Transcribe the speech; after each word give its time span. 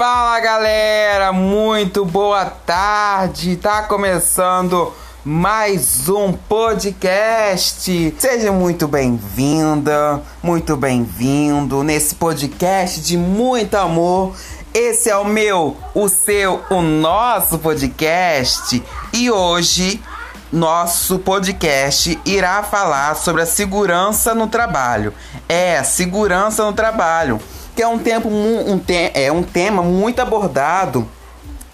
Fala 0.00 0.40
galera, 0.40 1.30
muito 1.30 2.06
boa 2.06 2.46
tarde. 2.46 3.56
Tá 3.56 3.82
começando 3.82 4.94
mais 5.22 6.08
um 6.08 6.32
podcast. 6.32 8.14
Seja 8.18 8.50
muito 8.50 8.88
bem-vinda, 8.88 10.22
muito 10.42 10.74
bem-vindo 10.74 11.82
nesse 11.82 12.14
podcast 12.14 12.98
de 13.02 13.18
muito 13.18 13.74
amor. 13.74 14.34
Esse 14.72 15.10
é 15.10 15.16
o 15.18 15.26
meu, 15.26 15.76
o 15.94 16.08
seu, 16.08 16.62
o 16.70 16.80
nosso 16.80 17.58
podcast 17.58 18.82
e 19.12 19.30
hoje 19.30 20.02
nosso 20.50 21.18
podcast 21.18 22.18
irá 22.24 22.62
falar 22.62 23.16
sobre 23.16 23.42
a 23.42 23.46
segurança 23.46 24.34
no 24.34 24.46
trabalho. 24.46 25.12
É, 25.46 25.82
segurança 25.82 26.64
no 26.64 26.72
trabalho 26.72 27.38
que 27.80 27.84
é 27.84 27.88
um 27.88 27.98
tempo 27.98 28.28
um, 28.28 28.78
te, 28.78 29.10
é 29.14 29.32
um 29.32 29.42
tema 29.42 29.82
muito 29.82 30.20
abordado, 30.20 31.08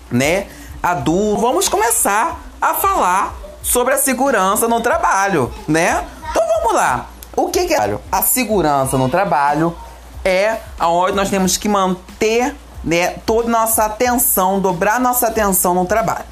né? 0.09 0.47
Adulto. 0.81 1.41
Vamos 1.41 1.69
começar 1.69 2.41
a 2.61 2.75
falar 2.75 3.35
sobre 3.61 3.93
a 3.93 3.99
segurança 3.99 4.69
no 4.69 4.81
trabalho, 4.81 5.53
né? 5.67 6.05
Então 6.31 6.45
vamos 6.47 6.75
lá. 6.75 7.09
O 7.37 7.49
que, 7.49 7.67
que 7.67 7.75
é 7.75 7.99
a 8.13 8.23
segurança 8.23 8.97
no 8.97 9.09
trabalho? 9.09 9.77
É 10.25 10.59
aonde 10.79 11.17
nós 11.17 11.29
temos 11.29 11.57
que 11.57 11.69
manter 11.69 12.55
né, 12.85 13.17
toda 13.27 13.49
nossa 13.49 13.87
atenção, 13.87 14.61
dobrar 14.61 15.01
nossa 15.01 15.27
atenção 15.27 15.75
no 15.75 15.87
trabalho. 15.87 16.27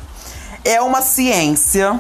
É 0.65 0.81
uma 0.81 1.03
ciência, 1.03 1.99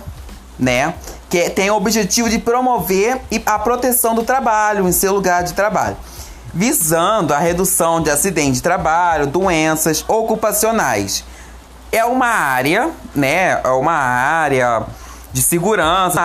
né, 0.57 0.95
que 1.29 1.51
tem 1.51 1.73
o 1.73 1.75
objetivo 1.75 2.31
de 2.31 2.39
promover 2.39 3.21
a 3.45 3.59
proteção 3.59 4.15
do 4.15 4.23
trabalho 4.23 4.89
em 4.89 4.93
seu 4.93 5.13
lugar 5.13 5.43
de 5.43 5.53
trabalho 5.55 5.97
visando 6.55 7.35
a 7.35 7.39
redução 7.39 8.01
de 8.01 8.11
acidentes 8.11 8.55
de 8.55 8.63
trabalho, 8.63 9.27
doenças 9.27 10.05
ocupacionais. 10.07 11.25
É 11.91 12.05
uma 12.05 12.27
área, 12.27 12.91
né? 13.15 13.61
É 13.63 13.69
uma 13.69 13.93
área 13.93 14.83
de 15.33 15.43
segurança 15.43 16.21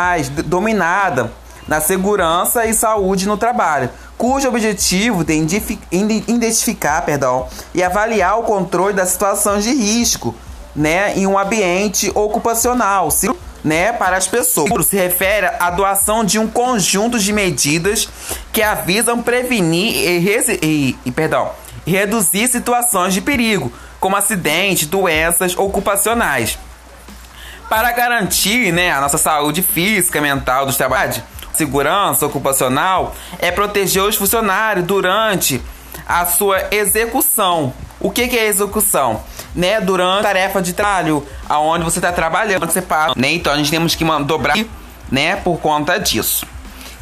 dominada 0.45 1.31
na 1.67 1.79
segurança 1.79 2.65
e 2.65 2.73
saúde 2.73 3.27
no 3.27 3.37
trabalho, 3.37 3.91
cujo 4.17 4.47
objetivo 4.47 5.23
é 5.29 5.33
identificar, 5.33 7.03
perdão, 7.03 7.47
e 7.75 7.83
avaliar 7.83 8.39
o 8.39 8.43
controle 8.43 8.93
das 8.93 9.09
situações 9.09 9.63
de 9.63 9.71
risco, 9.71 10.33
né, 10.75 11.15
em 11.15 11.27
um 11.27 11.37
ambiente 11.37 12.11
ocupacional 12.15 13.09
né, 13.63 13.93
para 13.93 14.17
as 14.17 14.27
pessoas. 14.27 14.87
Se 14.87 14.95
refere 14.95 15.47
à 15.59 15.69
doação 15.69 16.23
de 16.23 16.39
um 16.39 16.47
conjunto 16.47 17.19
de 17.19 17.31
medidas 17.31 18.09
que 18.51 18.61
avisam 18.61 19.21
prevenir 19.21 19.95
e, 19.95 20.57
e, 20.61 20.97
e 21.05 21.11
perdão, 21.11 21.51
reduzir 21.85 22.47
situações 22.47 23.13
de 23.13 23.21
perigo, 23.21 23.71
como 23.99 24.15
acidentes, 24.15 24.87
doenças 24.87 25.57
ocupacionais. 25.57 26.57
Para 27.69 27.91
garantir 27.91 28.71
né, 28.71 28.91
a 28.91 28.99
nossa 28.99 29.17
saúde 29.17 29.61
física, 29.61 30.19
mental 30.19 30.65
dos 30.65 30.75
trabalhadores, 30.75 31.21
segurança 31.53 32.25
ocupacional 32.25 33.15
é 33.37 33.51
proteger 33.51 34.03
os 34.03 34.15
funcionários 34.15 34.85
durante 34.85 35.61
a 36.07 36.25
sua 36.25 36.67
execução. 36.71 37.73
O 37.99 38.09
que, 38.09 38.27
que 38.27 38.37
é 38.37 38.47
execução? 38.47 39.21
né, 39.53 39.81
durante 39.81 40.19
a 40.19 40.23
tarefa 40.23 40.61
de 40.61 40.73
trabalho, 40.73 41.25
aonde 41.47 41.83
você 41.83 41.99
está 41.99 42.11
trabalhando, 42.11 42.65
você 42.65 42.81
paga, 42.81 43.13
né? 43.15 43.31
Então 43.31 43.53
a 43.53 43.57
gente 43.57 43.69
temos 43.69 43.95
que 43.95 44.05
dobrar, 44.25 44.57
né, 45.11 45.35
por 45.37 45.59
conta 45.59 45.97
disso. 45.97 46.45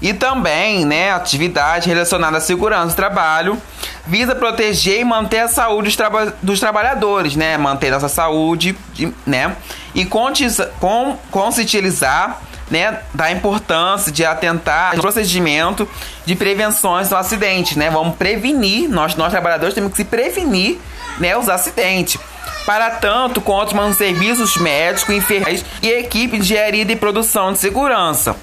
E 0.02 0.14
também, 0.14 0.86
né, 0.86 1.12
atividade 1.12 1.90
relacionada 1.90 2.38
à 2.38 2.42
segurança 2.42 2.88
do 2.88 2.96
trabalho 2.96 3.62
visa 4.06 4.36
proteger 4.36 5.02
e 5.02 5.04
manter 5.04 5.40
a 5.40 5.48
saúde 5.48 5.88
dos, 5.88 5.96
traba 5.96 6.34
dos 6.42 6.60
trabalhadores, 6.60 7.36
né, 7.36 7.58
manter 7.58 7.92
nossa 7.92 8.08
saúde, 8.08 8.78
né, 9.26 9.56
e 9.96 10.06
com 10.06 11.18
conscientizar 11.32 12.40
né, 12.70 13.00
da 13.14 13.32
importância 13.32 14.12
de 14.12 14.26
atentar 14.26 14.96
no 14.96 15.02
procedimento 15.02 15.88
de 16.26 16.36
prevenções 16.36 17.10
do 17.10 17.16
acidente, 17.16 17.80
né? 17.80 17.90
Vamos 17.90 18.18
prevenir, 18.18 18.90
nós, 18.90 19.16
nós 19.16 19.32
trabalhadores 19.32 19.74
temos 19.74 19.92
que 19.92 19.98
se 19.98 20.04
prevenir, 20.04 20.78
né, 21.18 21.38
os 21.38 21.48
acidentes. 21.48 22.20
Para 22.66 22.90
tanto, 22.90 23.40
contam 23.40 23.90
os 23.90 23.96
serviços 23.96 24.58
médicos, 24.58 25.16
enfermeiros 25.16 25.64
e 25.82 25.88
equipe 25.88 26.38
de 26.38 26.44
engenharia 26.44 26.84
de 26.84 26.98
produção 26.98 27.54
de 27.54 27.60
segurança. 27.60 28.36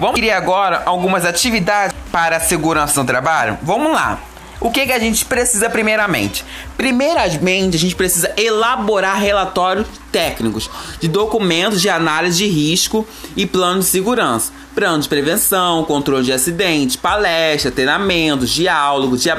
Vamos 0.00 0.18
ver 0.18 0.30
agora 0.30 0.82
algumas 0.86 1.26
atividades 1.26 1.94
para 2.10 2.38
a 2.38 2.40
segurança 2.40 2.98
no 2.98 3.06
trabalho? 3.06 3.58
Vamos 3.62 3.92
lá. 3.92 4.18
O 4.58 4.70
que, 4.70 4.86
que 4.86 4.92
a 4.92 4.98
gente 4.98 5.26
precisa 5.26 5.68
primeiramente? 5.68 6.42
Primeiramente, 6.74 7.76
a 7.76 7.78
gente 7.78 7.94
precisa 7.94 8.32
elaborar 8.34 9.20
relatórios 9.20 9.86
técnicos 10.10 10.70
de 10.98 11.06
documentos 11.06 11.82
de 11.82 11.90
análise 11.90 12.38
de 12.38 12.46
risco 12.46 13.06
e 13.36 13.44
plano 13.44 13.80
de 13.80 13.86
segurança, 13.86 14.50
plano 14.74 15.02
de 15.02 15.08
prevenção, 15.08 15.84
controle 15.84 16.24
de 16.24 16.32
acidentes, 16.32 16.96
palestras, 16.96 17.74
treinamentos, 17.74 18.48
diálogos, 18.48 19.20
de, 19.20 19.30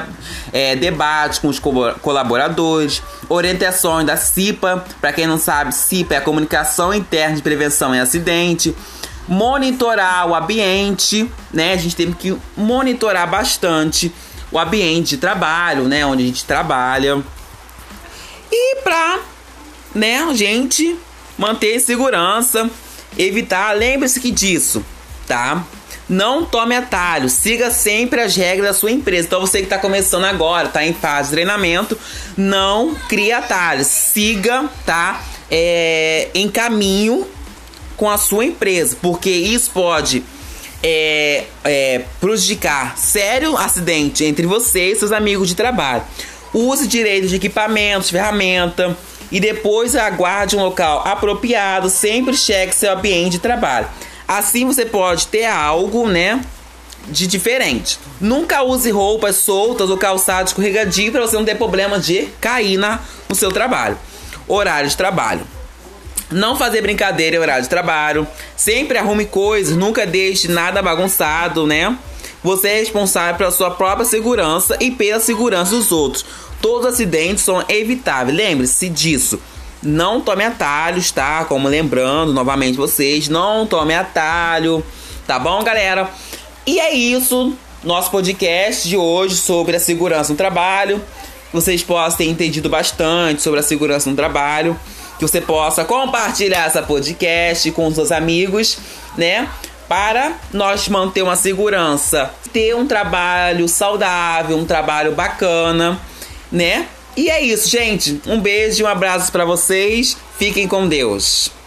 é, 0.52 0.76
debates 0.76 1.40
com 1.40 1.48
os 1.48 1.58
colaboradores, 1.58 3.02
orientações 3.28 4.06
da 4.06 4.16
CIPA. 4.16 4.84
Para 5.00 5.12
quem 5.12 5.26
não 5.26 5.38
sabe, 5.38 5.74
CIPA 5.74 6.14
é 6.14 6.18
a 6.18 6.20
Comunicação 6.20 6.94
Interna 6.94 7.34
de 7.34 7.42
Prevenção 7.42 7.92
em 7.92 7.98
Acidente 7.98 8.72
monitorar 9.28 10.26
o 10.28 10.34
ambiente, 10.34 11.30
né? 11.52 11.74
A 11.74 11.76
gente 11.76 11.96
tem 11.96 12.12
que 12.12 12.36
monitorar 12.56 13.28
bastante 13.28 14.12
o 14.50 14.58
ambiente 14.58 15.10
de 15.10 15.16
trabalho, 15.18 15.84
né? 15.84 16.04
Onde 16.04 16.22
a 16.22 16.26
gente 16.26 16.44
trabalha. 16.44 17.22
E 18.50 18.76
pra, 18.82 19.20
né, 19.94 20.22
a 20.22 20.34
gente 20.34 20.96
manter 21.38 21.80
segurança, 21.80 22.68
evitar, 23.16 23.74
lembre-se 23.76 24.20
que 24.20 24.30
disso, 24.30 24.84
tá? 25.26 25.64
Não 26.08 26.44
tome 26.44 26.76
atalho, 26.76 27.30
siga 27.30 27.70
sempre 27.70 28.20
as 28.20 28.36
regras 28.36 28.68
da 28.68 28.74
sua 28.74 28.90
empresa. 28.90 29.26
Então 29.26 29.40
você 29.40 29.58
que 29.58 29.64
está 29.64 29.78
começando 29.78 30.24
agora, 30.24 30.68
está 30.68 30.84
em 30.84 30.92
fase 30.92 31.30
de 31.30 31.36
treinamento, 31.36 31.98
não 32.36 32.94
crie 33.08 33.32
atalhos, 33.32 33.86
siga, 33.86 34.68
tá? 34.84 35.22
É, 35.50 36.28
em 36.34 36.48
caminho 36.50 37.26
com 38.02 38.10
a 38.10 38.18
sua 38.18 38.44
empresa, 38.44 38.96
porque 39.00 39.30
isso 39.30 39.70
pode 39.70 40.24
é, 40.82 41.44
é, 41.62 42.02
prejudicar 42.20 42.98
sério 42.98 43.56
acidente 43.56 44.24
entre 44.24 44.44
você 44.44 44.90
e 44.90 44.96
seus 44.96 45.12
amigos 45.12 45.46
de 45.46 45.54
trabalho. 45.54 46.02
Use 46.52 46.88
direito 46.88 47.28
de 47.28 47.36
equipamentos, 47.36 48.10
ferramenta 48.10 48.98
e 49.30 49.38
depois 49.38 49.94
aguarde 49.94 50.56
um 50.56 50.64
local 50.64 51.04
apropriado. 51.06 51.88
Sempre 51.88 52.36
cheque 52.36 52.74
seu 52.74 52.92
ambiente 52.92 53.34
de 53.34 53.38
trabalho. 53.38 53.86
Assim 54.26 54.66
você 54.66 54.84
pode 54.84 55.28
ter 55.28 55.44
algo, 55.44 56.08
né? 56.08 56.44
De 57.06 57.28
diferente. 57.28 58.00
Nunca 58.20 58.64
use 58.64 58.90
roupas 58.90 59.36
soltas 59.36 59.88
ou 59.90 59.96
calçado 59.96 60.48
escorregadio 60.48 61.12
para 61.12 61.20
você 61.20 61.36
não 61.36 61.44
ter 61.44 61.54
problema 61.54 62.00
de 62.00 62.26
cair 62.40 62.78
na, 62.78 62.98
no 63.28 63.36
seu 63.36 63.52
trabalho. 63.52 63.96
Horário 64.48 64.90
de 64.90 64.96
trabalho. 64.96 65.46
Não 66.32 66.56
fazer 66.56 66.80
brincadeira 66.80 67.36
em 67.36 67.38
horário 67.38 67.62
de 67.62 67.68
trabalho. 67.68 68.26
Sempre 68.56 68.98
arrume 68.98 69.26
coisas, 69.26 69.76
nunca 69.76 70.06
deixe 70.06 70.48
nada 70.48 70.82
bagunçado, 70.82 71.66
né? 71.66 71.96
Você 72.42 72.68
é 72.68 72.78
responsável 72.80 73.36
pela 73.36 73.50
sua 73.50 73.70
própria 73.70 74.04
segurança 74.04 74.76
e 74.80 74.90
pela 74.90 75.20
segurança 75.20 75.76
dos 75.76 75.92
outros. 75.92 76.24
Todos 76.60 76.86
os 76.86 76.94
acidentes 76.94 77.44
são 77.44 77.64
evitáveis. 77.68 78.36
Lembre-se 78.36 78.88
disso. 78.88 79.38
Não 79.82 80.20
tome 80.20 80.44
atalhos, 80.44 81.10
tá? 81.10 81.44
Como 81.44 81.68
lembrando 81.68 82.32
novamente 82.32 82.76
vocês, 82.76 83.28
não 83.28 83.66
tome 83.66 83.92
atalho, 83.94 84.84
tá 85.26 85.40
bom, 85.40 85.62
galera? 85.64 86.08
E 86.64 86.78
é 86.78 86.94
isso, 86.94 87.52
nosso 87.82 88.08
podcast 88.10 88.88
de 88.88 88.96
hoje 88.96 89.34
sobre 89.34 89.74
a 89.74 89.80
segurança 89.80 90.32
no 90.32 90.36
trabalho. 90.36 91.02
Vocês 91.52 91.82
possam 91.82 92.18
ter 92.18 92.28
entendido 92.28 92.68
bastante 92.68 93.42
sobre 93.42 93.58
a 93.58 93.62
segurança 93.62 94.08
no 94.08 94.14
trabalho 94.14 94.78
que 95.18 95.22
você 95.22 95.40
possa 95.40 95.84
compartilhar 95.84 96.66
essa 96.66 96.82
podcast 96.82 97.70
com 97.72 97.86
os 97.86 97.94
seus 97.94 98.12
amigos, 98.12 98.78
né? 99.16 99.48
Para 99.88 100.32
nós 100.52 100.88
manter 100.88 101.22
uma 101.22 101.36
segurança, 101.36 102.30
ter 102.52 102.74
um 102.74 102.86
trabalho 102.86 103.68
saudável, 103.68 104.56
um 104.56 104.64
trabalho 104.64 105.12
bacana, 105.12 106.00
né? 106.50 106.86
E 107.16 107.28
é 107.28 107.40
isso, 107.42 107.68
gente. 107.68 108.20
Um 108.26 108.40
beijo 108.40 108.82
e 108.82 108.84
um 108.84 108.88
abraço 108.88 109.30
para 109.30 109.44
vocês. 109.44 110.16
Fiquem 110.38 110.66
com 110.66 110.88
Deus. 110.88 111.61